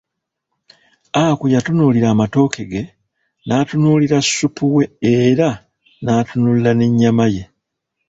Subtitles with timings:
[1.25, 2.83] Aku yatunuulira amatooke ge,
[3.45, 4.83] n'atunuulira supu we
[5.23, 5.49] era
[6.03, 7.43] n'atunulira n'ennyama ye.